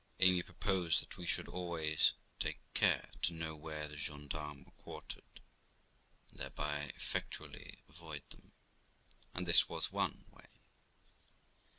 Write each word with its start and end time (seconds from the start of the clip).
Amy 0.19 0.41
proposed 0.41 0.99
that 0.99 1.15
we 1.15 1.27
should 1.27 1.47
always 1.47 2.13
take 2.39 2.57
care 2.73 3.11
to 3.21 3.33
know 3.35 3.55
where 3.55 3.87
the 3.87 3.95
gens 3.95 4.29
d'armes 4.29 4.65
were 4.65 4.71
quartered, 4.71 5.39
and 6.31 6.39
thereby 6.39 6.79
effectually 6.95 7.77
avoid 7.87 8.23
them; 8.31 8.51
and 9.35 9.45
this 9.45 9.69
was 9.69 9.91
one 9.91 10.25
way. 10.31 10.47